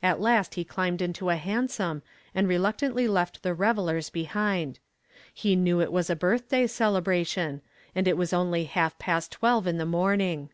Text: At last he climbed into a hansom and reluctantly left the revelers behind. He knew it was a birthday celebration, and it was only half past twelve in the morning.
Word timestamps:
At 0.00 0.20
last 0.20 0.54
he 0.54 0.62
climbed 0.62 1.02
into 1.02 1.28
a 1.28 1.34
hansom 1.34 2.04
and 2.32 2.46
reluctantly 2.46 3.08
left 3.08 3.42
the 3.42 3.52
revelers 3.52 4.10
behind. 4.10 4.78
He 5.34 5.56
knew 5.56 5.80
it 5.80 5.90
was 5.90 6.08
a 6.08 6.14
birthday 6.14 6.68
celebration, 6.68 7.62
and 7.92 8.06
it 8.06 8.16
was 8.16 8.32
only 8.32 8.66
half 8.66 8.96
past 9.00 9.32
twelve 9.32 9.66
in 9.66 9.76
the 9.78 9.84
morning. 9.84 10.50